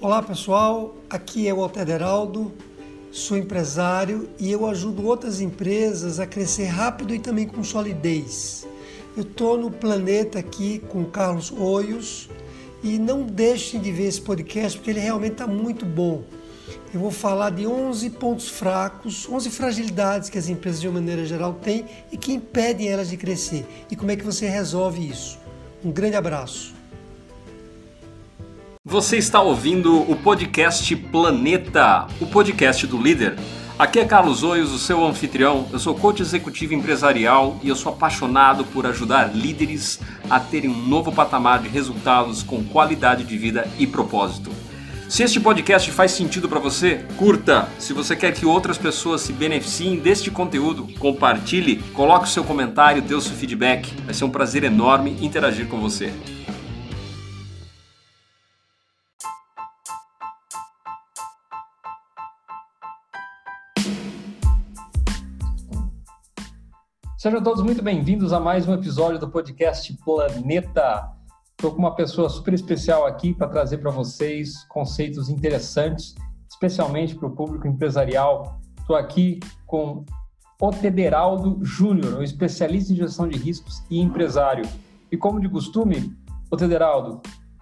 [0.00, 2.52] Olá pessoal, aqui é o Walter Heraldo,
[3.10, 8.64] sou empresário e eu ajudo outras empresas a crescer rápido e também com solidez.
[9.16, 12.30] Eu estou no planeta aqui com Carlos Oios
[12.80, 16.22] e não deixem de ver esse podcast porque ele realmente está muito bom.
[16.94, 21.26] Eu vou falar de 11 pontos fracos, 11 fragilidades que as empresas de uma maneira
[21.26, 25.40] geral têm e que impedem elas de crescer e como é que você resolve isso.
[25.84, 26.77] Um grande abraço.
[28.90, 33.36] Você está ouvindo o podcast Planeta, o podcast do líder.
[33.78, 35.68] Aqui é Carlos Oios, o seu anfitrião.
[35.70, 40.86] Eu sou coach executivo empresarial e eu sou apaixonado por ajudar líderes a terem um
[40.86, 44.50] novo patamar de resultados com qualidade de vida e propósito.
[45.06, 47.68] Se este podcast faz sentido para você, curta.
[47.78, 53.02] Se você quer que outras pessoas se beneficiem deste conteúdo, compartilhe, coloque o seu comentário,
[53.02, 53.92] dê o seu feedback.
[54.06, 56.10] Vai ser um prazer enorme interagir com você.
[67.28, 71.12] Sejam todos muito bem-vindos a mais um episódio do podcast Planeta.
[71.50, 76.14] Estou com uma pessoa super especial aqui para trazer para vocês conceitos interessantes,
[76.50, 78.58] especialmente para o público empresarial.
[78.80, 80.06] Estou aqui com
[80.58, 84.66] o Tederaldo Júnior, um especialista em gestão de riscos e empresário.
[85.12, 86.16] E como de costume,
[86.50, 87.20] o Tederaldo,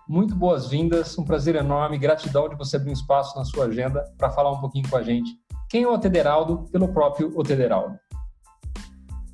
[0.09, 4.31] muito boas-vindas, um prazer enorme, gratidão de você abrir um espaço na sua agenda para
[4.31, 5.29] falar um pouquinho com a gente.
[5.69, 6.69] Quem é o Tederaldo?
[6.71, 7.99] Pelo próprio o Tederaldo.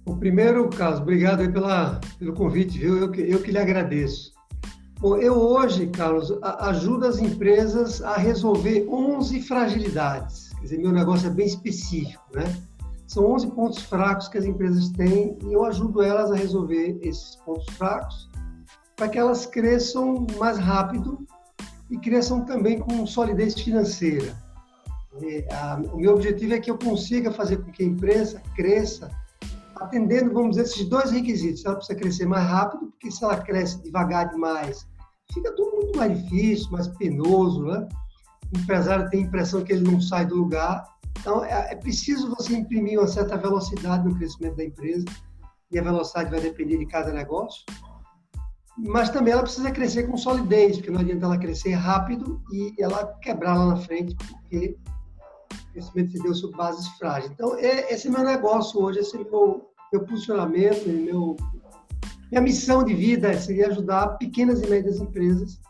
[0.04, 2.98] O primeiro, Carlos, obrigado pela, pelo convite, viu?
[2.98, 4.32] Eu, eu que lhe agradeço.
[4.98, 10.50] Bom, eu hoje, Carlos, ajudo as empresas a resolver 11 fragilidades.
[10.54, 12.44] Quer dizer, meu negócio é bem específico, né?
[13.06, 17.36] São 11 pontos fracos que as empresas têm e eu ajudo elas a resolver esses
[17.44, 18.30] pontos fracos
[18.96, 21.26] para que elas cresçam mais rápido
[21.90, 24.34] e cresçam também com solidez financeira.
[25.20, 29.10] E, a, o meu objetivo é que eu consiga fazer com que a empresa cresça
[29.76, 31.64] atendendo, vamos dizer, esses dois requisitos.
[31.64, 34.86] Ela precisa crescer mais rápido, porque se ela cresce devagar demais,
[35.32, 37.88] fica tudo muito mais difícil, mais penoso, né?
[38.54, 40.84] O empresário tem a impressão que ele não sai do lugar.
[41.20, 45.04] Então, é, é preciso você imprimir uma certa velocidade no crescimento da empresa,
[45.70, 47.64] e a velocidade vai depender de cada negócio.
[48.76, 53.06] Mas também ela precisa crescer com solidez, porque não adianta ela crescer rápido e ela
[53.20, 54.76] quebrar lá na frente, porque
[55.72, 57.32] o crescimento se deu sobre bases frágeis.
[57.32, 61.36] Então, é, esse é meu negócio hoje, esse é meu, meu posicionamento, meu,
[62.30, 65.60] minha missão de vida seria ajudar pequenas e médias empresas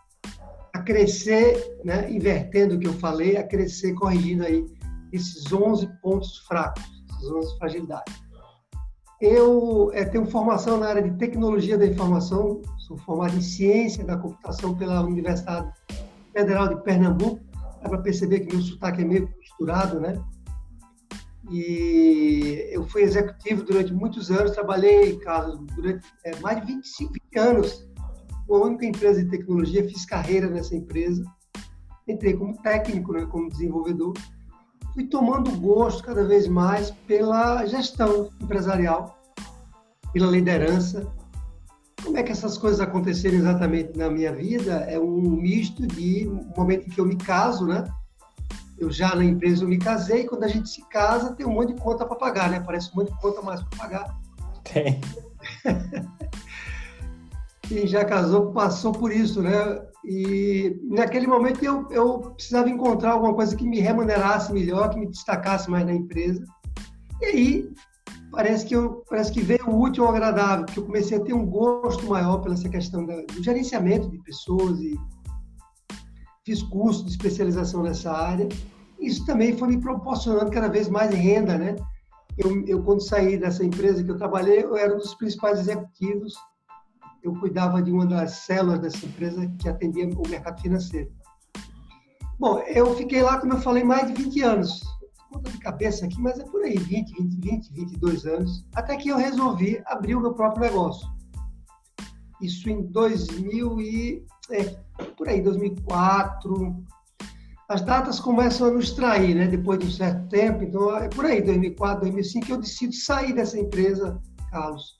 [0.75, 4.67] a crescer, né, invertendo o que eu falei, a crescer corrigindo aí
[5.13, 8.23] esses 11 pontos fracos, essas 11 fragilidades.
[9.21, 14.17] Eu é, tenho formação na área de tecnologia da informação, sou formado em ciência da
[14.17, 15.71] computação pela Universidade
[16.33, 17.41] Federal de Pernambuco.
[17.83, 20.23] Dá para perceber que meu sotaque é meio misturado, né?
[21.51, 27.89] E eu fui executivo durante muitos anos, trabalhei, Carlos, durante é, mais de 25 anos,
[28.49, 31.25] uma única empresa de tecnologia, fiz carreira nessa empresa,
[32.07, 34.15] entrei como técnico, né, como desenvolvedor,
[34.95, 39.19] fui tomando gosto cada vez mais pela gestão empresarial,
[40.13, 41.11] pela liderança.
[42.03, 44.85] Como é que essas coisas aconteceram exatamente na minha vida?
[44.89, 47.85] É um misto de um momento em que eu me caso, né?
[48.83, 51.73] eu já na empresa eu me casei, quando a gente se casa tem um monte
[51.73, 52.61] de conta para pagar, né?
[52.61, 54.19] Parece um monte de conta mais para pagar.
[54.65, 55.01] Tem.
[57.63, 59.81] Quem já casou passou por isso, né?
[60.05, 65.09] E naquele momento eu, eu precisava encontrar alguma coisa que me remunerasse melhor, que me
[65.09, 66.45] destacasse mais na empresa.
[67.21, 67.73] E aí
[68.33, 71.33] parece que eu parece que veio o útil ao agradável, porque eu comecei a ter
[71.33, 74.99] um gosto maior pela essa questão do gerenciamento de pessoas e
[76.45, 78.49] fiz curso de especialização nessa área
[79.03, 81.75] isso também foi me proporcionando cada vez mais renda, né?
[82.39, 86.35] Eu, eu, quando saí dessa empresa que eu trabalhei, eu era um dos principais executivos.
[87.23, 91.11] Eu cuidava de uma das células dessa empresa que atendia o mercado financeiro.
[92.39, 94.81] Bom, eu fiquei lá, como eu falei, mais de 20 anos.
[95.33, 98.67] Conta de cabeça aqui, mas é por aí, 20, 20, 20, 22 anos.
[98.75, 101.09] Até que eu resolvi abrir o meu próprio negócio.
[102.41, 104.27] Isso em 2000 e...
[104.51, 104.65] É,
[105.17, 106.85] por aí, 2004,
[107.73, 109.47] as datas começam a nos trair, né?
[109.47, 110.63] Depois de um certo tempo.
[110.63, 114.21] Então, é por aí, 2004, 2005, que eu decido sair dessa empresa,
[114.51, 114.99] Carlos,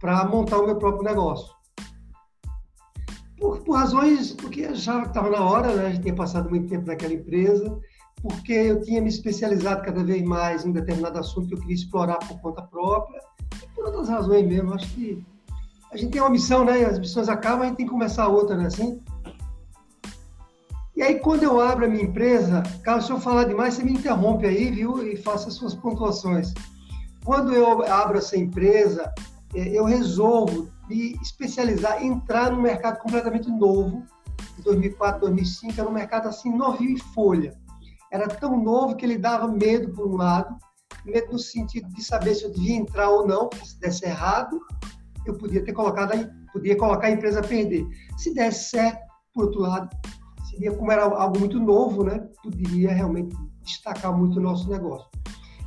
[0.00, 1.54] para montar o meu próprio negócio.
[3.38, 5.86] Por, por razões, porque achava que estava na hora, né?
[5.86, 7.78] A gente tinha passado muito tempo naquela empresa,
[8.22, 11.74] porque eu tinha me especializado cada vez mais em um determinado assunto que eu queria
[11.74, 13.20] explorar por conta própria,
[13.62, 14.74] e por outras razões mesmo.
[14.74, 15.24] Acho que
[15.92, 16.84] a gente tem uma missão, né?
[16.84, 18.66] As missões acabam, a gente tem que começar outra, né?
[18.66, 19.00] Assim,
[20.96, 23.92] E aí, quando eu abro a minha empresa, Carlos, se eu falar demais, você me
[23.92, 25.06] interrompe aí, viu?
[25.06, 26.54] E faça as suas pontuações.
[27.22, 29.12] Quando eu abro essa empresa,
[29.54, 34.04] é, eu resolvo me especializar, entrar num mercado completamente novo,
[34.56, 37.54] de 2004, 2005, era um mercado assim, novinho em folha.
[38.12, 40.56] Era tão novo que ele dava medo, por um lado,
[41.04, 44.60] medo no sentido de saber se eu devia entrar ou não, porque se desse errado,
[45.24, 47.86] eu podia ter colocado, podia colocar a empresa a perder.
[48.16, 49.00] Se desse certo,
[49.34, 49.88] por outro lado,
[50.50, 52.18] seria como era algo muito novo, né?
[52.42, 55.08] Poderia realmente destacar muito o nosso negócio.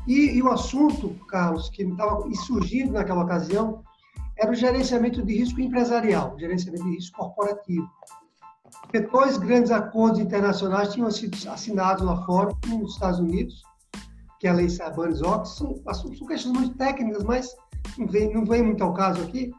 [0.08, 3.84] E, e o assunto, Carlos, que estava surgindo naquela ocasião,
[4.38, 7.88] era o gerenciamento de risco empresarial, gerenciamento de risco corporativo.
[8.82, 13.62] Porque dois grandes acordos internacionais tinham sido assinados lá fora, um nos Estados Unidos,
[14.40, 17.54] que é a Lei Sarbanes-Oxley, são, são questões muito técnicas, mas
[17.98, 19.52] não vem, não vem muito ao caso aqui,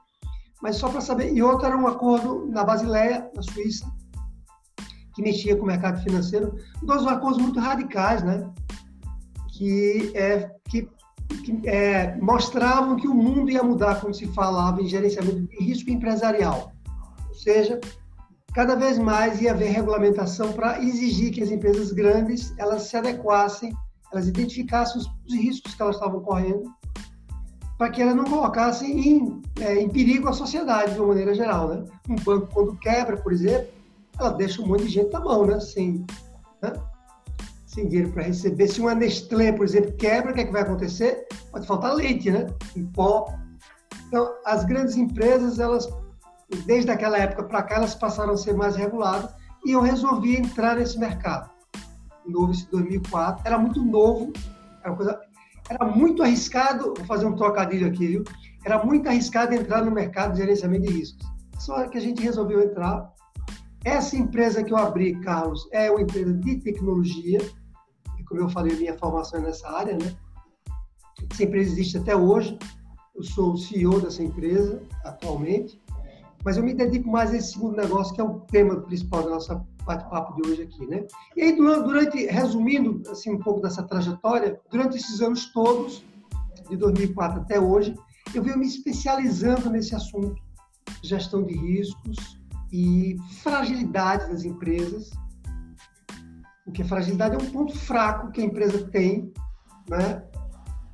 [0.63, 1.33] mas só para saber.
[1.33, 3.91] E outro era um acordo na Basileia, na Suíça,
[5.15, 6.57] que mexia com o mercado financeiro.
[6.83, 8.49] Dois acordos muito radicais, né?
[9.53, 10.89] Que, é, que,
[11.45, 15.91] que é, mostravam que o mundo ia mudar quando se falava em gerenciamento de risco
[15.91, 16.73] empresarial.
[17.29, 17.79] Ou seja,
[18.55, 23.73] cada vez mais ia haver regulamentação para exigir que as empresas grandes elas se adequassem
[24.13, 26.75] elas identificassem os, os riscos que elas estavam correndo,
[27.79, 31.69] para que elas não colocassem em, é, em perigo a sociedade, de uma maneira geral.
[31.69, 31.85] Né?
[32.09, 33.69] Um banco, quando quebra, por exemplo,
[34.19, 35.59] ela deixa um monte de gente na mão, né?
[35.61, 36.05] sem,
[36.61, 36.73] né?
[37.67, 38.69] sem dinheiro para receber.
[38.69, 41.27] Se uma Nestlé, por exemplo, quebra, o que, é que vai acontecer?
[41.51, 42.47] Pode faltar leite, né?
[42.77, 43.33] em pó.
[44.09, 45.89] Então, as grandes empresas, elas,
[46.59, 49.31] desde aquela época para cá, elas passaram a ser mais reguladas
[49.65, 51.51] e eu resolvi entrar nesse mercado
[52.27, 53.43] novo, esse 2004.
[53.47, 54.33] Era muito novo,
[54.83, 55.21] era, coisa,
[55.69, 58.25] era muito arriscado, vou fazer um trocadilho aqui, viu?
[58.65, 61.27] Era muito arriscado entrar no mercado de gerenciamento de riscos.
[61.59, 63.13] Só que a gente resolveu entrar.
[63.85, 67.41] Essa empresa que eu abri, Carlos, é uma empresa de tecnologia,
[68.19, 70.15] e como eu falei, minha formação é nessa área, né?
[71.31, 72.59] Essa empresa existe até hoje.
[73.15, 75.81] Eu sou o CEO dessa empresa atualmente,
[76.45, 79.31] mas eu me dedico mais a esse segundo negócio, que é o tema principal da
[79.31, 81.07] nossa bate-papo de hoje aqui, né?
[81.37, 86.05] E aí, durante, resumindo assim um pouco dessa trajetória, durante esses anos todos,
[86.69, 87.95] de 2004 até hoje,
[88.35, 90.41] eu venho me especializando nesse assunto,
[91.03, 92.39] gestão de riscos
[92.73, 95.11] e fragilidade das empresas,
[96.65, 99.33] porque fragilidade é um ponto fraco que a empresa tem,
[99.89, 100.23] né?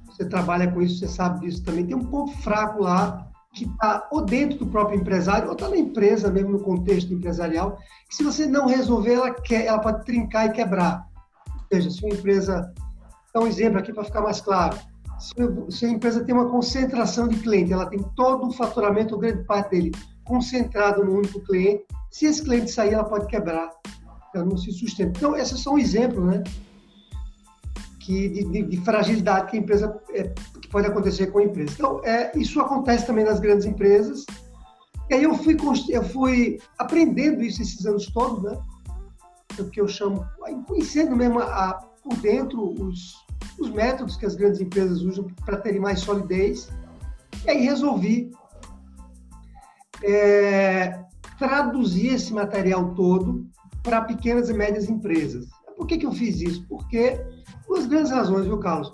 [0.07, 1.87] Você trabalha com isso, você sabe disso também.
[1.87, 3.26] Tem um ponto fraco lá
[3.57, 7.79] que está ou dentro do próprio empresário, ou está na empresa mesmo, no contexto empresarial,
[8.07, 11.09] que se você não resolver, ela, quer, ela pode trincar e quebrar.
[11.55, 12.71] Ou seja, se uma empresa...
[13.33, 14.79] Dá um exemplo aqui para ficar mais claro.
[15.71, 19.45] Se, a empresa tem uma concentração de cliente, ela tem todo o faturamento, ou grande
[19.45, 19.93] parte dele,
[20.25, 23.71] concentrado no único cliente, se esse cliente sair, ela pode quebrar.
[24.35, 25.19] Ela não se sustenta.
[25.19, 26.45] Então, esses são exemplos, né?
[28.01, 30.33] Que, de, de, de fragilidade que a empresa é,
[30.67, 31.73] que pode acontecer com a empresa.
[31.73, 34.27] Então, é, isso acontece também nas grandes empresas.
[35.09, 35.57] E aí eu fui,
[35.89, 38.59] eu fui aprendendo isso esses anos todos, né?
[39.59, 40.27] O que eu chamo,
[40.67, 43.15] conhecendo mesmo a, por dentro os,
[43.59, 46.69] os métodos que as grandes empresas usam para terem mais solidez.
[47.45, 48.33] E aí resolvi
[50.03, 51.05] é,
[51.39, 53.47] traduzir esse material todo
[53.83, 55.47] para pequenas e médias empresas.
[55.77, 56.67] Por que, que eu fiz isso?
[56.69, 57.25] Porque
[57.69, 58.93] duas grandes razões, viu, Carlos?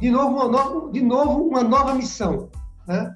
[0.00, 2.50] De novo, uma nova, de novo, uma nova missão.
[2.86, 3.14] Né?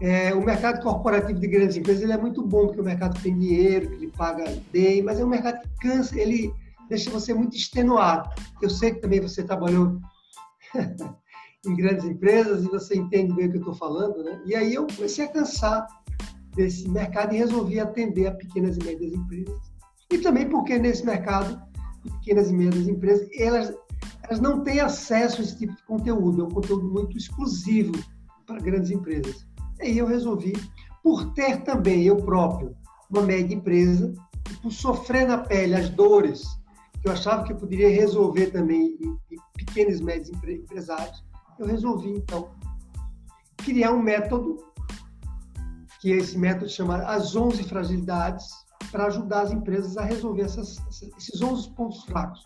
[0.00, 3.38] É, o mercado corporativo de grandes empresas ele é muito bom, porque o mercado tem
[3.38, 6.52] dinheiro, que ele paga bem, mas é um mercado que cansa, ele
[6.88, 8.28] deixa você muito extenuado.
[8.60, 10.00] Eu sei que também você trabalhou
[11.64, 14.40] em grandes empresas e você entende bem o que eu estou falando, né?
[14.44, 15.86] E aí eu comecei a cansar
[16.56, 19.60] desse mercado e resolvi atender a pequenas e médias empresas.
[20.10, 21.62] E também porque nesse mercado,
[22.02, 23.72] pequenas e médias empresas, elas
[24.24, 27.92] elas não têm acesso a esse tipo de conteúdo, é um conteúdo muito exclusivo
[28.46, 29.46] para grandes empresas.
[29.80, 30.52] E aí eu resolvi,
[31.02, 32.74] por ter também eu próprio
[33.10, 34.12] uma média empresa,
[34.50, 36.42] e por sofrer na pele as dores
[37.00, 39.18] que eu achava que eu poderia resolver também em,
[39.56, 41.24] pequenos e médios empresários,
[41.58, 42.50] eu resolvi então
[43.56, 44.56] criar um método,
[46.00, 48.46] que é esse método chamado As 11 Fragilidades,
[48.90, 50.76] para ajudar as empresas a resolver essas,
[51.16, 52.44] esses 11 pontos fracos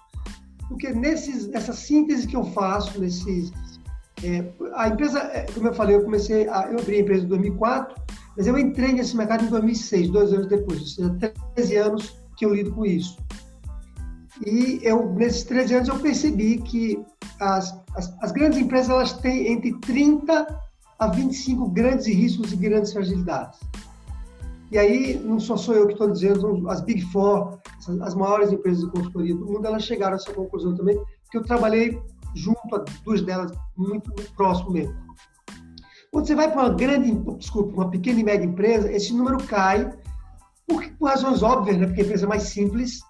[0.69, 3.53] porque nesses, nessa síntese que eu faço, nesses,
[4.23, 4.45] é,
[4.75, 7.95] a empresa, é, como eu falei, eu comecei, a, eu abri a empresa em 2004,
[8.37, 12.45] mas eu entrei nesse mercado em 2006, dois anos depois, ou seja, 13 anos que
[12.45, 13.17] eu lido com isso.
[14.45, 17.03] E eu, nesses 13 anos eu percebi que
[17.41, 20.47] as, as, as grandes empresas elas têm entre 30
[20.99, 23.59] a 25 grandes riscos e grandes fragilidades.
[24.71, 27.59] E aí, não só sou eu que estou dizendo, as Big Four
[28.03, 31.45] as maiores empresas de consultoria do mundo, elas chegaram a essa conclusão também, porque eu
[31.45, 32.01] trabalhei
[32.35, 34.95] junto a duas delas, muito, muito próximo mesmo.
[36.11, 39.91] Quando você vai para uma grande, desculpa, uma pequena e média empresa, esse número cai,
[40.67, 41.87] por, por razões óbvias, né?
[41.87, 43.01] porque a empresa é mais simples,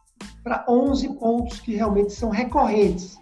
[0.42, 3.18] para 11 pontos que realmente são recorrentes.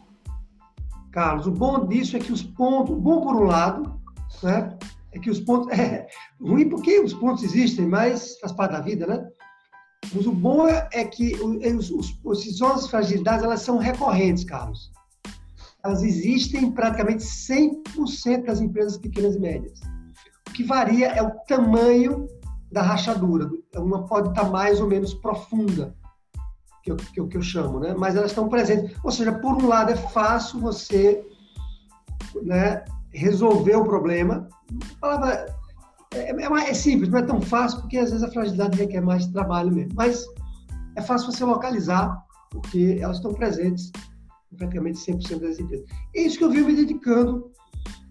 [1.10, 4.00] Carlos, o bom disso é que os pontos, bom por um lado,
[4.42, 4.76] né?
[5.12, 6.06] é que os pontos, é
[6.40, 9.26] ruim porque os pontos existem, mas faz parte da vida, né?
[10.14, 14.92] Mas o bom é que os, os, os, as fragilidades elas são recorrentes, Carlos
[15.84, 19.80] elas existem em praticamente 100% das empresas pequenas e médias.
[20.48, 22.26] O que varia é o tamanho
[22.72, 23.50] da rachadura.
[23.76, 25.94] Uma pode estar mais ou menos profunda,
[26.82, 27.94] que eu, que eu, que eu chamo, né?
[27.96, 28.96] mas elas estão presentes.
[29.04, 31.22] Ou seja, por um lado, é fácil você
[32.42, 34.48] né, resolver o problema.
[34.96, 35.56] A palavra
[36.14, 39.26] é, é, é, simples, não é tão fácil, porque às vezes a fragilidade requer mais
[39.26, 39.92] trabalho mesmo.
[39.94, 40.24] Mas
[40.96, 43.90] é fácil você localizar, porque elas estão presentes
[44.56, 45.84] praticamente 100% das empresas.
[46.14, 47.50] É isso que eu venho me dedicando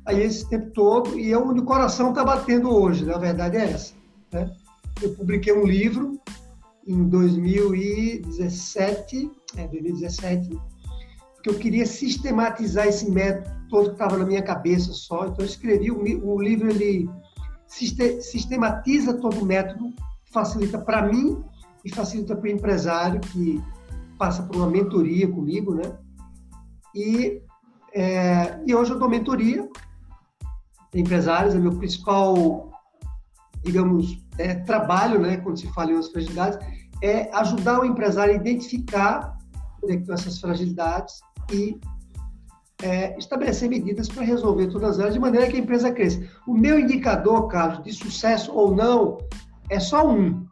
[0.06, 3.72] a esse tempo todo e é onde o coração está batendo hoje, na verdade é
[3.72, 3.94] essa.
[4.32, 4.54] Né?
[5.02, 6.20] Eu publiquei um livro
[6.86, 10.50] em 2017, é, 2017,
[11.36, 15.46] porque eu queria sistematizar esse método todo que estava na minha cabeça só, então eu
[15.46, 17.10] escrevi, o, o livro ele
[17.74, 19.94] sistematiza todo o método,
[20.32, 21.44] facilita para mim
[21.84, 23.62] e facilita para o empresário que
[24.18, 25.98] passa por uma mentoria comigo, né?
[26.96, 27.42] E,
[27.94, 29.68] é, e hoje eu dou mentoria
[30.94, 32.72] de empresários, é meu principal,
[33.64, 36.60] digamos, é, trabalho, né, quando se fala em outras fragilidades,
[37.02, 39.38] é ajudar o empresário a identificar
[39.84, 41.20] onde é estão essas fragilidades
[41.52, 41.80] e
[42.84, 46.22] é, estabelecer medidas para resolver todas elas de maneira que a empresa cresça.
[46.46, 49.18] O meu indicador, Carlos, de sucesso ou não,
[49.70, 50.46] é só um.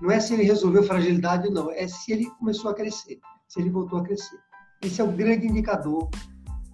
[0.00, 3.60] Não é se ele resolveu fragilidade ou não, é se ele começou a crescer, se
[3.60, 4.38] ele voltou a crescer.
[4.80, 6.08] Esse é o grande indicador.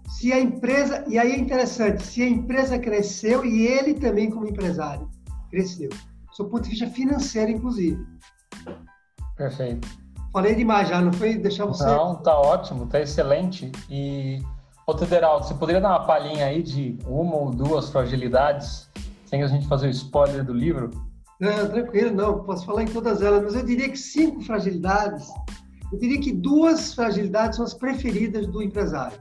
[0.09, 4.47] Se a empresa, e aí é interessante, se a empresa cresceu e ele também como
[4.47, 5.09] empresário
[5.51, 5.91] cresceu.
[6.39, 8.07] Do ponto de vista financeiro, inclusive.
[9.37, 9.89] Perfeito.
[10.33, 11.85] Falei demais já, não foi deixar você...
[11.85, 13.73] Não, tá ótimo, tá excelente.
[13.91, 14.41] E,
[14.89, 18.89] ô Tederaldo, você poderia dar uma palhinha aí de uma ou duas fragilidades,
[19.27, 20.89] sem a gente fazer o spoiler do livro?
[21.39, 25.29] Não, tranquilo, não, posso falar em todas elas, mas eu diria que cinco fragilidades
[25.93, 29.19] eu diria que duas fragilidades são as preferidas do empresário.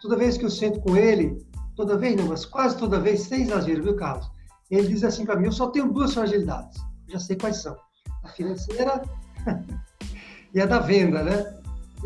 [0.00, 1.44] Toda vez que eu sento com ele,
[1.76, 4.28] toda vez não, mas quase toda vez, sem exagero, viu, Carlos?
[4.70, 6.80] Ele diz assim para mim: eu só tenho duas fragilidades.
[7.08, 7.76] Já sei quais são:
[8.22, 9.02] a financeira
[10.54, 11.56] e a da venda, né?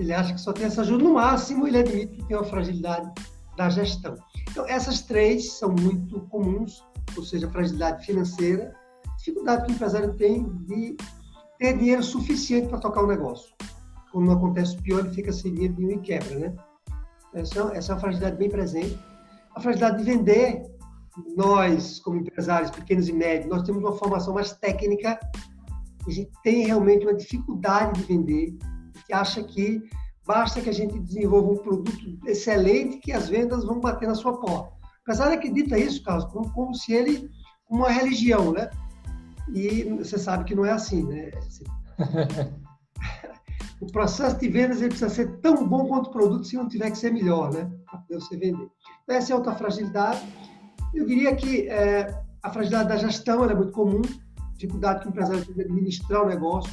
[0.00, 1.04] Ele acha que só tem essa ajuda.
[1.04, 3.10] No máximo, ele admite que tem uma fragilidade
[3.56, 4.14] da gestão.
[4.50, 6.82] Então, essas três são muito comuns,
[7.16, 8.74] ou seja, fragilidade financeira,
[9.18, 10.96] dificuldade que o empresário tem de
[11.58, 13.52] ter dinheiro suficiente para tocar o negócio
[14.12, 16.54] quando acontece o pior, ele fica sem dinheiro e quebra, né?
[17.32, 18.98] Essa, essa é uma fragilidade bem presente.
[19.54, 20.62] A fragilidade de vender,
[21.36, 25.18] nós, como empresários pequenos e médios, nós temos uma formação mais técnica,
[26.06, 28.58] a gente tem realmente uma dificuldade de vender,
[29.10, 29.82] gente acha que
[30.26, 34.38] basta que a gente desenvolva um produto excelente que as vendas vão bater na sua
[34.38, 34.70] porta.
[34.70, 37.28] O empresário acredita isso, Carlos, como, como se ele,
[37.68, 38.70] uma religião, né?
[39.52, 41.30] E você sabe que não é assim, né?
[43.80, 46.90] o processo de vendas ele precisa ser tão bom quanto o produto, se não tiver
[46.90, 47.68] que ser melhor, né?
[47.86, 48.68] Para poder você vender.
[49.02, 50.22] Então, essa é outra fragilidade.
[50.94, 54.02] Eu diria que é, a fragilidade da gestão é muito comum,
[54.52, 56.72] dificuldade que o empresário tem de administrar o negócio,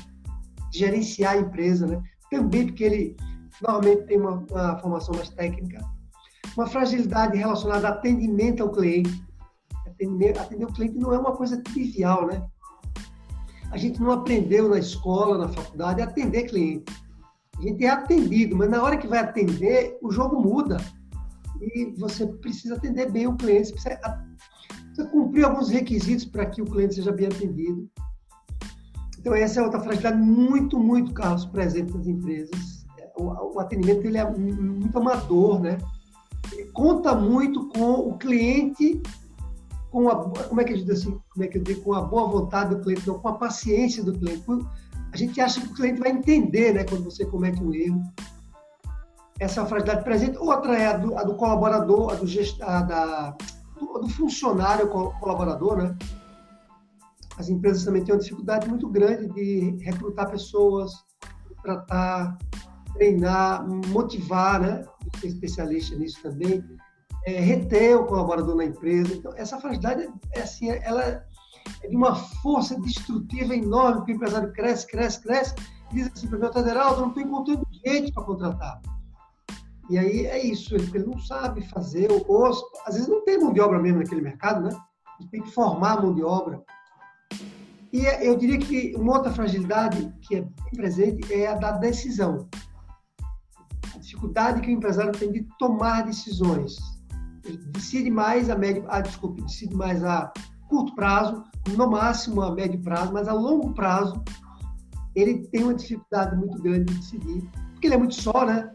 [0.70, 2.04] de gerenciar a empresa, né?
[2.30, 3.18] Também porque ele
[3.62, 5.80] normalmente tem uma, uma formação mais técnica.
[6.56, 9.24] Uma fragilidade relacionada a atendimento ao cliente.
[9.86, 12.44] Atender, atender o cliente não é uma coisa trivial, né?
[13.72, 16.86] a gente não aprendeu na escola, na faculdade, a atender cliente.
[17.58, 20.78] A gente é atendido, mas na hora que vai atender, o jogo muda.
[21.60, 24.26] E você precisa atender bem o cliente, você precisa,
[24.86, 27.90] precisa cumprir alguns requisitos para que o cliente seja bem atendido.
[29.28, 32.86] Então, essa é outra fragilidade muito, muito, Carlos, presente nas empresas.
[33.18, 35.78] O, o atendimento ele é muito amador, né?
[36.50, 39.02] Ele conta muito com o cliente
[39.92, 42.02] com a, como é que a gente assim, como é que eu digo, com a
[42.02, 44.46] boa vontade do cliente, não, com a paciência do cliente.
[45.12, 48.02] A gente acha que o cliente vai entender, né, quando você comete um erro.
[49.42, 50.38] Essa é uma fragilidade presente.
[50.38, 53.36] Outra é a do, a do colaborador, a do, gest, a da,
[53.78, 55.98] do, do funcionário colaborador, né?
[57.38, 60.92] As empresas também têm uma dificuldade muito grande de recrutar pessoas,
[61.62, 62.38] tratar,
[62.94, 64.84] treinar, motivar, né?
[65.20, 66.64] Ser especialista nisso também
[67.28, 69.14] é, reter o colaborador na empresa.
[69.14, 71.24] Então, essa fragilidade é assim, ela é
[71.90, 75.54] de uma força destrutiva enorme, o empresário cresce, cresce, cresce,
[75.92, 78.82] diz assim para mim, Geraldo, não estou encontrando gente para contratar.
[79.90, 83.60] E aí é isso, ele, não sabe fazer, ou às vezes não tem mão de
[83.60, 84.70] obra mesmo naquele mercado, né?
[85.20, 86.64] Ele tem que formar mão de obra.
[87.98, 92.48] E é, eu diria que uma outra fragilidade que é presente é a da decisão.
[93.96, 96.76] A dificuldade que o empresário tem de tomar decisões.
[97.44, 100.32] Ele decide mais a médio, ah, desculpe, decide mais a
[100.70, 101.44] curto prazo,
[101.76, 104.24] no máximo a médio prazo, mas a longo prazo
[105.16, 108.72] ele tem uma dificuldade muito grande de decidir, porque ele é muito só, né?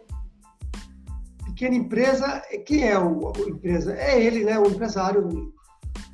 [1.45, 3.95] Pequena empresa, quem é o, a empresa?
[3.95, 4.59] É ele, né?
[4.59, 5.53] O empresário.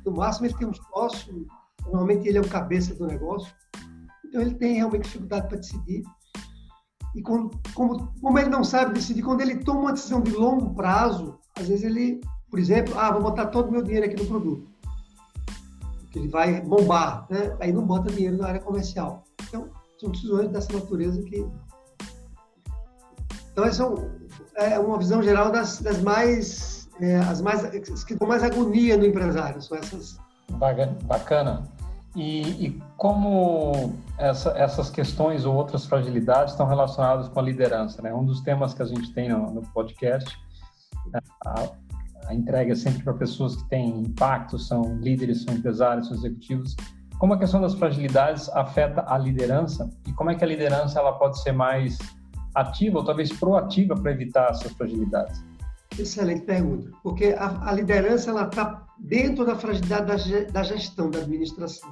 [0.05, 1.47] No máximo ele tem um sócio,
[1.91, 3.53] normalmente ele é o cabeça do negócio,
[4.25, 6.03] então ele tem realmente dificuldade para decidir.
[7.15, 10.75] E como, como, como ele não sabe decidir, quando ele toma uma decisão de longo
[10.75, 14.27] prazo, às vezes ele, por exemplo, ah, vou botar todo o meu dinheiro aqui no
[14.27, 14.69] produto
[16.11, 17.55] que ele vai bombar, né?
[17.59, 19.23] aí não bota dinheiro na área comercial.
[19.47, 19.69] Então,
[19.99, 21.47] são decisões dessa natureza que.
[23.51, 23.83] Então, essa
[24.55, 26.89] é uma visão geral das, das mais.
[27.01, 27.61] É, as mais
[28.03, 30.17] que dão mais agonia no empresário, são essas.
[31.05, 31.63] Bacana.
[32.15, 38.01] E, e como essa, essas questões ou outras fragilidades estão relacionadas com a liderança?
[38.01, 38.13] Né?
[38.13, 40.37] Um dos temas que a gente tem no, no podcast
[41.13, 41.69] é a,
[42.27, 46.75] a entrega é sempre para pessoas que têm impacto, são líderes, são empresários, são executivos.
[47.17, 51.13] Como a questão das fragilidades afeta a liderança e como é que a liderança ela
[51.13, 51.97] pode ser mais
[52.55, 55.43] ativa ou talvez proativa para evitar essas fragilidades?
[55.97, 61.19] Excelente pergunta, porque a, a liderança ela está dentro da fragilidade da, da gestão, da
[61.19, 61.89] administração.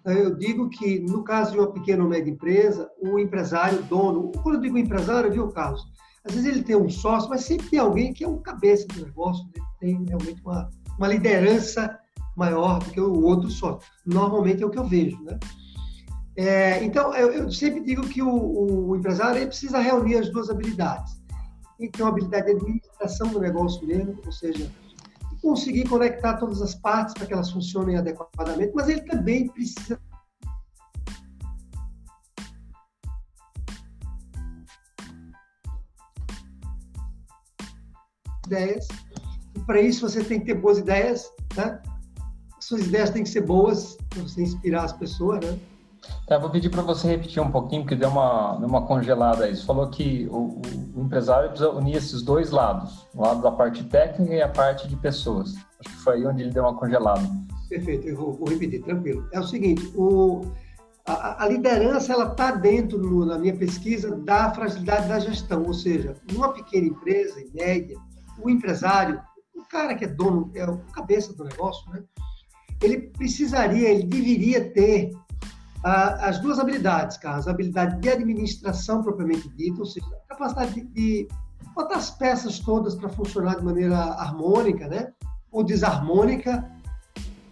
[0.00, 4.32] Então, eu digo que, no caso de uma pequena ou média empresa, o empresário, dono,
[4.42, 5.84] quando eu digo empresário, viu, Carlos?
[6.24, 9.06] Às vezes ele tem um sócio, mas sempre tem alguém que é o cabeça do
[9.06, 11.98] negócio, ele tem realmente uma, uma liderança
[12.36, 13.88] maior do que o outro sócio.
[14.04, 15.38] Normalmente é o que eu vejo, né?
[16.36, 21.21] É, então, eu, eu, sempre digo que o, o empresário precisa reunir as duas habilidades.
[21.78, 24.70] Tem que ter uma habilidade de administração do negócio mesmo, ou seja,
[25.40, 30.00] conseguir conectar todas as partes para que elas funcionem adequadamente, mas ele também precisa
[38.52, 38.86] ideias.
[39.54, 41.80] E para isso você tem que ter boas ideias, né?
[42.60, 45.58] Suas ideias têm que ser boas para você inspirar as pessoas, né?
[46.26, 49.56] Tá, vou pedir para você repetir um pouquinho, porque deu uma, deu uma congelada aí.
[49.56, 50.62] Você falou que o, o,
[51.00, 54.96] empresário precisa unir esses dois lados, o lado da parte técnica e a parte de
[54.96, 55.54] pessoas.
[55.80, 57.26] Acho que foi aí onde ele deu uma congelada.
[57.68, 59.26] Perfeito, eu vou, vou repetir, tranquilo.
[59.32, 60.42] É o seguinte, o,
[61.06, 65.72] a, a liderança ela está dentro, no, na minha pesquisa, da fragilidade da gestão, ou
[65.72, 67.96] seja, numa pequena empresa, em média,
[68.42, 69.20] o empresário,
[69.54, 72.02] o cara que é dono, é o cabeça do negócio, né?
[72.82, 75.12] ele precisaria, ele deveria ter
[75.84, 80.84] as duas habilidades, Carlos, a habilidade de administração propriamente dita, ou seja, a capacidade de,
[80.84, 81.28] de
[81.74, 85.12] botar as peças todas para funcionar de maneira harmônica, né?
[85.50, 86.70] Ou desarmônica,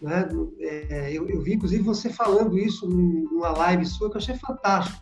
[0.00, 0.28] né?
[0.60, 5.00] É, eu, eu, vi, inclusive, você falando isso numa live sua que eu achei fantástico.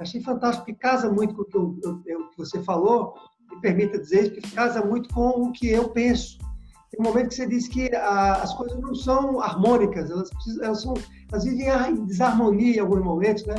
[0.00, 3.14] Achei fantástico, porque casa muito com o que, eu, eu, que você falou,
[3.50, 6.38] me permita dizer porque casa muito com o que eu penso.
[6.90, 10.30] Tem um momento que você diz que a, as coisas não são harmônicas, elas,
[10.62, 10.94] elas, são,
[11.30, 13.54] elas vivem em desarmonia em alguns momentos, né?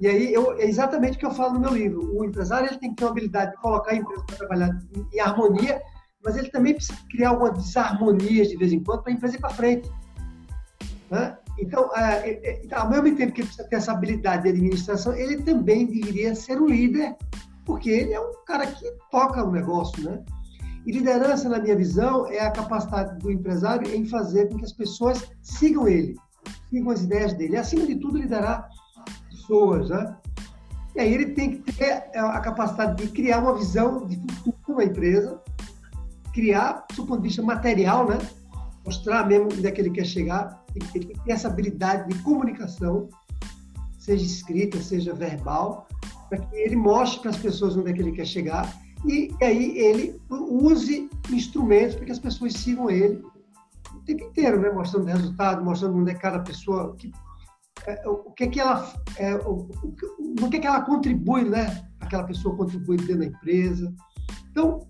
[0.00, 2.14] E aí eu, é exatamente o que eu falo no meu livro.
[2.14, 5.06] O empresário ele tem que ter a habilidade de colocar a empresa para trabalhar em,
[5.16, 5.80] em, harmonia,
[6.22, 9.40] mas ele também precisa criar algumas desarmonias de vez em quando para a empresa ir
[9.40, 9.90] para frente.
[11.10, 11.36] Né?
[11.58, 15.14] Então, é, é, é, ao mesmo tempo que ele precisa ter essa habilidade de administração,
[15.14, 17.16] ele também deveria ser um líder
[17.64, 20.22] porque ele é um cara que toca o negócio, né?
[20.86, 24.72] E liderança, na minha visão, é a capacidade do empresário em fazer com que as
[24.72, 26.14] pessoas sigam ele,
[26.70, 27.56] sigam as ideias dele.
[27.56, 28.68] Acima de tudo, liderar
[29.30, 30.16] pessoas, né?
[30.94, 34.84] E aí ele tem que ter a capacidade de criar uma visão de futuro na
[34.84, 35.40] empresa,
[36.32, 38.18] criar, do ponto de vista material, né?
[38.84, 42.22] Mostrar mesmo onde é que ele quer chegar, ele tem que ter essa habilidade de
[42.22, 43.08] comunicação,
[43.98, 45.86] seja escrita, seja verbal,
[46.28, 48.72] para que ele mostre para as pessoas onde é que ele quer chegar
[49.04, 53.22] e, aí ele use instrumentos para que as pessoas sigam ele
[54.06, 54.70] tempo inteiro, né?
[54.70, 57.12] mostrando resultado, mostrando onde é cada pessoa, que,
[57.86, 59.68] é, o que é que ela, é, o,
[60.40, 61.88] o, que é que ela contribui, né?
[62.00, 63.92] Aquela pessoa contribui dentro da empresa.
[64.50, 64.86] Então,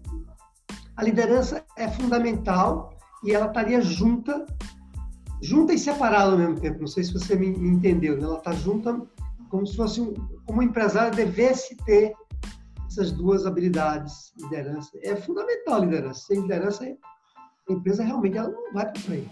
[0.96, 4.46] a liderança é fundamental e ela estaria junta,
[5.42, 6.80] junta e separada ao mesmo tempo.
[6.80, 8.16] Não sei se você me, entendeu.
[8.16, 8.24] Né?
[8.24, 9.00] Ela está junta
[9.50, 12.14] como se fosse um, como um empresário devesse ter
[12.86, 14.90] essas duas habilidades, liderança.
[15.02, 16.20] É fundamental a liderança.
[16.26, 16.84] Sem liderança,
[17.68, 19.30] a empresa realmente ela não vai para frente.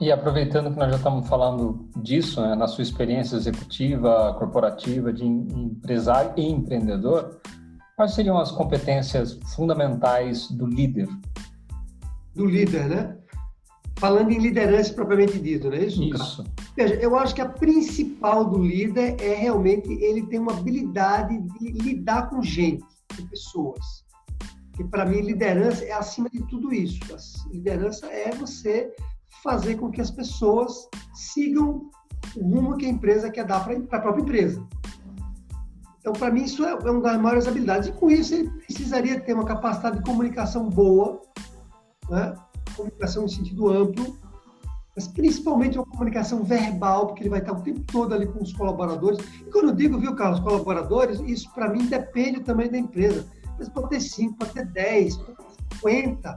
[0.00, 5.24] E aproveitando que nós já estamos falando disso, né, na sua experiência executiva, corporativa, de
[5.24, 7.40] empresário e empreendedor,
[7.96, 11.08] quais seriam as competências fundamentais do líder?
[12.34, 13.16] Do líder, né?
[13.96, 16.02] Falando em liderança propriamente dito, não é isso?
[16.02, 16.44] Isso.
[16.74, 21.70] Veja, eu acho que a principal do líder é realmente ele ter uma habilidade de
[21.70, 22.84] lidar com gente,
[23.16, 24.01] com pessoas.
[24.82, 26.98] Que para mim liderança é acima de tudo isso.
[27.14, 28.92] A liderança é você
[29.42, 31.88] fazer com que as pessoas sigam
[32.36, 34.66] o rumo que a empresa quer dar para a própria empresa.
[36.00, 37.88] Então, para mim, isso é, é uma das maiores habilidades.
[37.88, 41.22] E com isso, ele precisaria ter uma capacidade de comunicação boa,
[42.10, 42.34] né?
[42.76, 44.16] comunicação em sentido amplo,
[44.96, 48.52] mas principalmente uma comunicação verbal, porque ele vai estar o tempo todo ali com os
[48.52, 49.24] colaboradores.
[49.46, 53.24] E quando eu digo, viu, Carlos, colaboradores, isso para mim depende também da empresa.
[53.62, 55.44] Mas pode ter 5, pode ter 10, pode ter
[55.76, 56.36] 50.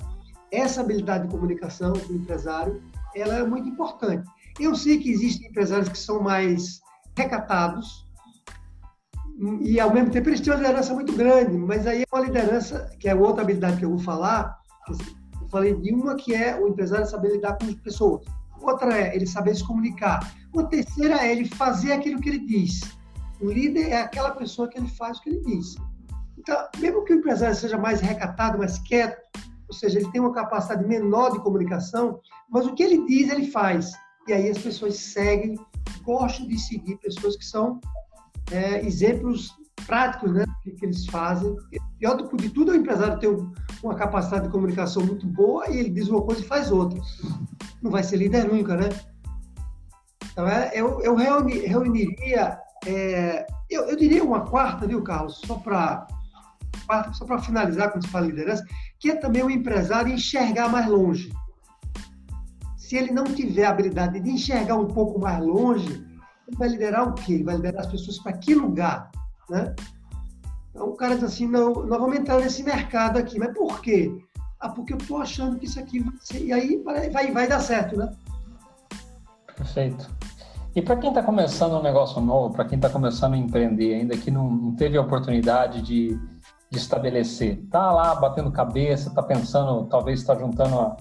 [0.51, 2.81] Essa habilidade de comunicação do empresário,
[3.15, 4.29] ela é muito importante.
[4.59, 6.81] Eu sei que existem empresários que são mais
[7.17, 8.05] recatados,
[9.61, 12.89] e ao mesmo tempo eles têm uma liderança muito grande, mas aí é uma liderança,
[12.99, 14.57] que é outra habilidade que eu vou falar,
[14.87, 18.25] eu falei de uma que é o empresário saber lidar com as pessoas
[18.65, 20.35] outra é ele saber se comunicar.
[20.53, 22.81] Uma terceira é ele fazer aquilo que ele diz.
[23.39, 25.75] O líder é aquela pessoa que ele faz o que ele diz.
[26.45, 29.19] Então, mesmo que o empresário seja mais recatado, mais quieto,
[29.67, 33.47] ou seja, ele tem uma capacidade menor de comunicação, mas o que ele diz, ele
[33.47, 33.93] faz.
[34.27, 35.57] E aí as pessoas seguem,
[36.03, 37.79] gostam de seguir pessoas que são
[38.51, 39.55] é, exemplos
[39.87, 41.55] práticos né, que, que eles fazem.
[41.97, 43.35] Pior de tudo é o empresário ter
[43.83, 47.01] uma capacidade de comunicação muito boa e ele diz uma coisa e faz outra
[47.85, 48.89] não vai ser líder nunca, né?
[50.31, 55.39] Então, é, eu, eu reuni, reuniria, é, eu, eu, diria uma quarta, viu, Carlos?
[55.45, 56.07] Só para
[57.13, 58.65] só para finalizar, quando se fala liderança,
[58.99, 61.31] que é também o empresário enxergar mais longe.
[62.77, 66.05] Se ele não tiver a habilidade de enxergar um pouco mais longe,
[66.47, 67.33] ele vai liderar o quê?
[67.33, 69.09] Ele vai liderar as pessoas para que lugar?
[69.49, 69.73] Né?
[70.69, 74.15] Então o cara diz assim, não, nós vamos entrar nesse mercado aqui, mas por quê?
[74.59, 76.45] Ah, porque eu estou achando que isso aqui vai ser.
[76.45, 78.11] E aí vai, vai dar certo, né?
[79.55, 80.09] Perfeito.
[80.75, 84.17] E para quem está começando um negócio novo, para quem está começando a empreender, ainda
[84.17, 86.19] que não, não teve a oportunidade de,
[86.75, 90.97] de estabelecer, está lá batendo cabeça, está pensando, talvez está juntando a,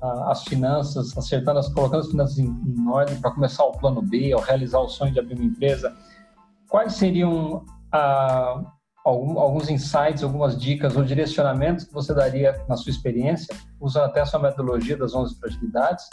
[0.00, 4.00] a, as finanças, acertando, as, colocando as finanças em, em ordem para começar o plano
[4.00, 5.92] B, ou realizar o sonho de abrir uma empresa,
[6.68, 8.62] quais seriam a,
[9.04, 14.20] algum, alguns insights, algumas dicas ou direcionamentos que você daria na sua experiência, usando até
[14.20, 16.08] a sua metodologia das 11 fragilidades,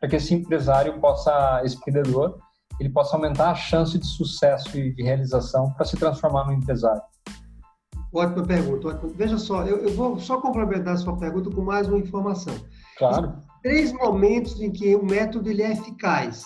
[0.00, 2.38] para que esse empresário possa, esse empreendedor,
[2.80, 7.02] ele possa aumentar a chance de sucesso e de realização para se transformar num empresário?
[8.12, 8.88] Ótima pergunta.
[8.88, 9.12] Ótima.
[9.14, 12.54] Veja só, eu, eu, vou só complementar a sua pergunta com mais uma informação.
[12.96, 13.34] Claro.
[13.62, 16.44] três momentos em que o método ele é eficaz.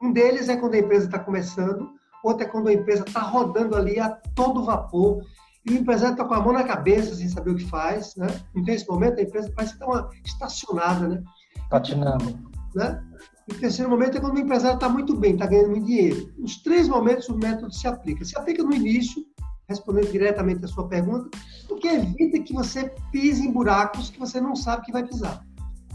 [0.00, 1.90] Um deles é quando a empresa está começando,
[2.22, 5.22] outra é quando a empresa está rodando ali a todo vapor
[5.66, 8.26] e o empresário está com a mão na cabeça sem saber o que faz, né?
[8.54, 11.22] Não tem esse momento, a empresa parece que está estacionada, né?
[11.70, 12.38] Patinando.
[12.74, 13.02] Né?
[13.48, 16.32] E o terceiro momento é quando o empresário está muito bem, está ganhando muito dinheiro.
[16.36, 18.24] Nos três momentos o método se aplica.
[18.24, 19.24] Se aplica no início,
[19.68, 21.30] respondendo diretamente a sua pergunta,
[21.68, 25.44] porque evita que você pise em buracos que você não sabe que vai pisar.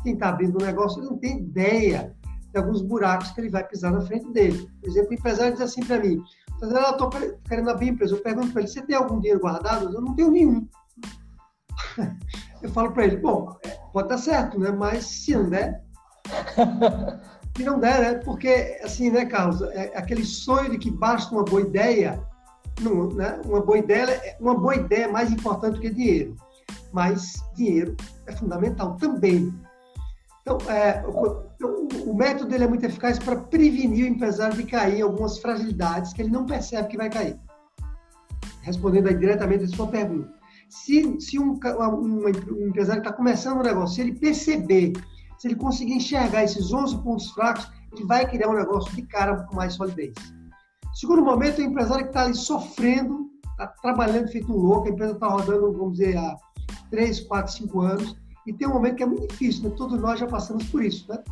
[0.04, 2.16] Quem está abrindo um negócio não tem ideia
[2.52, 4.68] de alguns buracos que ele vai pisar na frente dele.
[4.82, 6.22] Por exemplo, o empresário diz assim para mim,
[6.62, 7.10] eu estou
[7.48, 9.94] querendo abrir empresa, eu pergunto para ele, você tem algum dinheiro guardado?
[9.94, 10.68] Eu não tenho nenhum.
[12.62, 14.70] Eu falo para ele, bom, é, pode dar certo, né?
[14.70, 15.82] Mas se não der,
[17.56, 18.14] se não der, né?
[18.16, 22.22] Porque, assim, né, Carlos, é aquele sonho de que basta uma boa ideia,
[22.82, 23.39] não, né?
[23.46, 26.36] uma boa ideia, uma boa ideia é mais importante do que dinheiro.
[26.92, 29.54] Mas dinheiro é fundamental também.
[30.42, 35.00] Então, é, o, o, método dele é muito eficaz para prevenir o empresário de cair
[35.00, 37.39] em algumas fragilidades que ele não percebe que vai cair.
[38.62, 40.34] Respondendo diretamente a sua pergunta.
[40.70, 44.94] Se, se um, um, um empresário está começando um negócio, se ele perceber,
[45.38, 49.44] se ele conseguir enxergar esses 11 pontos fracos, ele vai criar um negócio de cara
[49.44, 50.13] com mais solidez.
[50.93, 55.13] Segundo momento, o empresário que está ali sofrendo, está trabalhando feito um louco, a empresa
[55.13, 56.36] está rodando, vamos dizer, há
[56.89, 58.15] 3, 4, 5 anos,
[58.47, 59.75] e tem um momento que é muito difícil, né?
[59.78, 61.23] Todos nós já passamos por isso, né?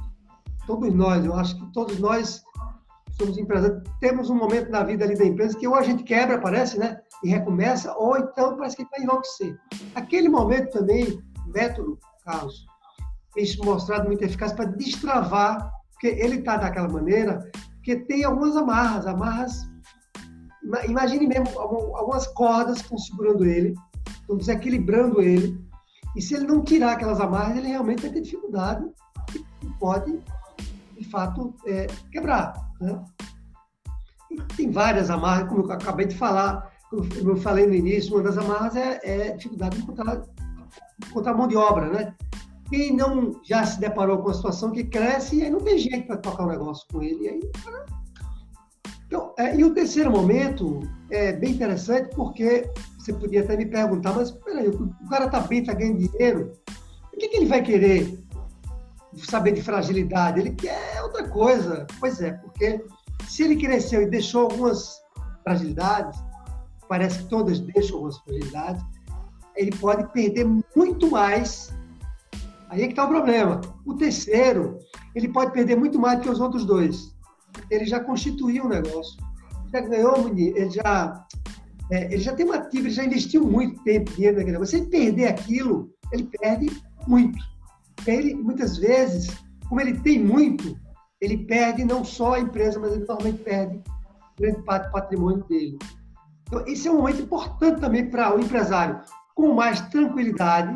[0.66, 2.44] Todos nós, eu acho que todos nós
[3.18, 6.40] somos empresários, temos um momento na vida ali da empresa que ou a gente quebra,
[6.40, 7.00] parece, né?
[7.24, 9.58] E recomeça, ou então parece que vai enlouquecer.
[9.96, 12.66] Aquele momento também, método, Carlos,
[13.36, 17.40] isso mostrado muito eficaz para destravar, porque ele está daquela maneira,
[17.88, 19.72] que tem algumas amarras, amarras,
[20.90, 23.74] imagine mesmo algumas cordas que estão segurando ele,
[24.10, 25.58] estão desequilibrando ele,
[26.14, 28.86] e se ele não tirar aquelas amarras, ele realmente vai ter dificuldade
[29.64, 30.20] e pode
[30.98, 32.54] de fato, é, quebrar.
[32.82, 33.02] Né?
[34.58, 38.38] tem várias amarras, como eu acabei de falar, como eu falei no início, uma das
[38.38, 40.24] amarras é, é dificuldade de encontrar,
[41.08, 42.14] encontrar mão de obra, né?
[42.70, 46.08] Quem não já se deparou com a situação que cresce e aí não tem jeito
[46.08, 47.24] para tocar o um negócio com ele.
[47.24, 47.52] E, aí,
[49.08, 54.14] então, é, e o terceiro momento é bem interessante porque você podia até me perguntar,
[54.14, 56.52] mas peraí, o cara está bem, está ganhando dinheiro,
[57.14, 58.20] o que, que ele vai querer
[59.16, 60.40] saber de fragilidade?
[60.40, 61.88] Ele quer outra coisa.
[62.00, 62.84] Pois é, porque
[63.28, 65.02] se ele cresceu e deixou algumas
[65.44, 66.20] fragilidades,
[66.88, 68.84] parece que todas deixam algumas fragilidades,
[69.56, 71.74] ele pode perder muito mais.
[72.70, 73.62] Aí é que está o problema.
[73.86, 74.80] O terceiro,
[75.16, 77.16] ele pode perder muito mais do que os outros dois.
[77.70, 79.18] Ele já constituiu um negócio,
[79.72, 81.26] já ganhou, ele já,
[81.92, 84.78] é, ele já tem uma ativa, ele já investiu muito tempo, dinheiro naquele negócio.
[84.78, 87.40] Se ele perder aquilo, ele perde muito.
[88.06, 89.30] Ele, muitas vezes,
[89.68, 90.78] como ele tem muito,
[91.20, 93.82] ele perde não só a empresa, mas ele normalmente perde
[94.38, 95.78] grande parte do patrimônio dele.
[96.44, 99.02] Então, esse é um momento importante também para o empresário,
[99.36, 100.74] com mais tranquilidade,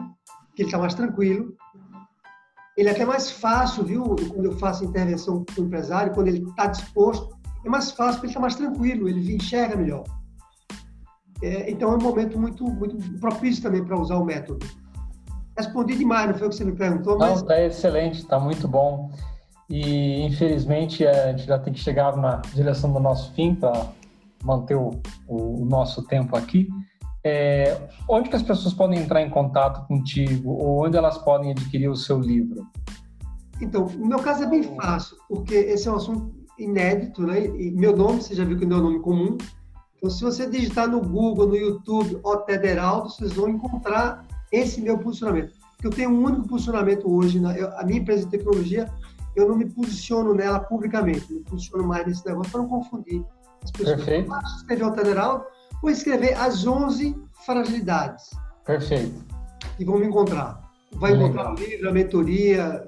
[0.56, 1.56] que ele está mais tranquilo.
[2.78, 6.44] Ele é até mais fácil, viu, quando eu faço intervenção com o empresário, quando ele
[6.50, 7.30] está disposto,
[7.66, 10.04] é mais fácil porque ele está mais tranquilo, ele enxerga melhor.
[11.42, 14.66] É, então é um momento muito, muito propício também para usar o método.
[15.58, 17.30] Respondi demais, não foi o que você me perguntou, mas...
[17.30, 19.12] Não, está excelente, está muito bom.
[19.70, 23.88] E infelizmente a gente já tem que chegar na direção do nosso fim para
[24.44, 24.92] manter o,
[25.28, 26.68] o, nosso tempo aqui.
[27.24, 27.78] É,
[28.10, 31.96] onde que as pessoas podem entrar em contato contigo ou onde elas podem adquirir o
[31.96, 32.68] seu livro?
[33.62, 37.46] Então, no meu caso é bem fácil, porque esse é um assunto inédito, né?
[37.46, 39.38] E meu nome, você já viu que não é um nome comum.
[39.98, 45.54] Então, se você digitar no Google, no YouTube, Otederaldo, vocês vão encontrar esse meu posicionamento.
[45.74, 48.88] Porque eu tenho um único posicionamento hoje, na, eu, a minha empresa de tecnologia
[49.36, 53.24] eu não me posiciono nela publicamente, me posiciono mais nesse negócio para não confundir
[53.64, 53.98] as pessoas.
[53.98, 54.30] Perfeito.
[54.30, 55.46] Basta escrever o Taderaldo,
[55.82, 57.16] vou escrever as 11
[57.46, 58.30] fragilidades.
[58.66, 59.24] Perfeito.
[59.80, 60.62] E vão me encontrar.
[60.94, 61.28] Vai Legal.
[61.28, 62.86] encontrar o livro, a mentoria,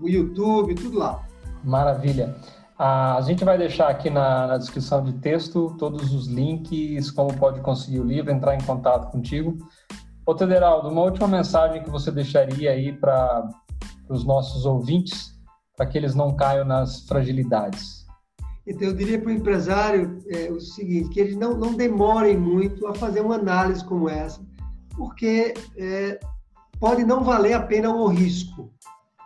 [0.00, 1.22] o YouTube, tudo lá.
[1.62, 2.34] Maravilha.
[2.78, 7.60] A gente vai deixar aqui na, na, descrição de texto todos os links, como pode
[7.60, 9.58] conseguir o livro, entrar em contato contigo.
[10.24, 13.50] Ô, Tederaldo, uma última mensagem que você deixaria aí para
[14.08, 15.38] os nossos ouvintes
[15.76, 17.99] para que eles não caiam nas fragilidades?
[18.70, 22.86] Então, eu diria para o empresário é, o seguinte, que eles não, não demorem muito
[22.86, 24.40] a fazer uma análise como essa,
[24.96, 26.20] porque é,
[26.78, 28.72] pode não valer a pena o risco.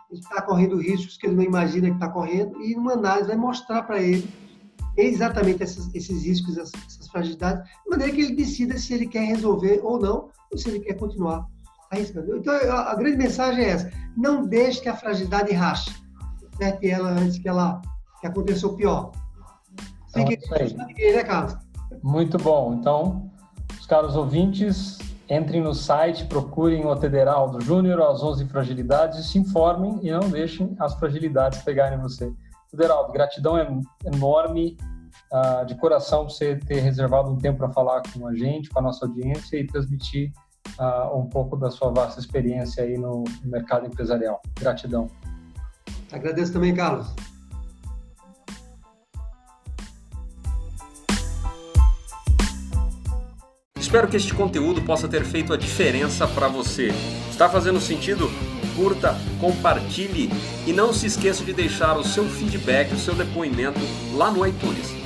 [0.09, 3.37] Ele está correndo riscos que ele não imagina que está correndo, e uma análise vai
[3.37, 4.27] mostrar para ele
[4.97, 9.25] exatamente esses, esses riscos, essas, essas, fragilidades, de maneira que ele decida se ele quer
[9.25, 11.45] resolver ou não, ou se ele quer continuar
[11.91, 12.35] arriscando.
[12.35, 15.91] Então, a, a grande mensagem é essa: não deixe que a fragilidade rache
[16.41, 17.79] conserte ela antes que ela
[18.19, 19.11] que aconteça o pior.
[20.15, 21.57] Então, Fique né, Carlos?
[22.01, 22.73] Muito bom.
[22.73, 23.29] Então,
[23.79, 24.97] os caros ouvintes,
[25.29, 30.75] entrem no site, procurem o Tederaldo Júnior, as 11 fragilidades, se informem e não deixem
[30.79, 32.31] as fragilidades pegarem você.
[32.71, 33.67] Tederaldo, gratidão é
[34.05, 34.77] enorme
[35.31, 38.81] uh, de coração você ter reservado um tempo para falar com a gente, com a
[38.81, 40.31] nossa audiência e transmitir
[40.79, 44.41] uh, um pouco da sua vasta experiência aí no mercado empresarial.
[44.59, 45.07] Gratidão.
[46.11, 47.13] Agradeço também, Carlos.
[53.95, 56.91] Espero que este conteúdo possa ter feito a diferença para você.
[57.31, 58.29] Está fazendo sentido?
[58.75, 60.29] Curta, compartilhe
[60.67, 63.79] e não se esqueça de deixar o seu feedback, o seu depoimento
[64.13, 65.04] lá no iTunes.